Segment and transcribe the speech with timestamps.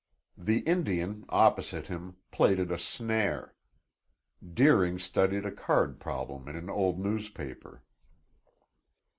[0.39, 3.53] The Indian, opposite him, plaited a snare;
[4.43, 7.83] Deering studied a card problem in an old newspaper.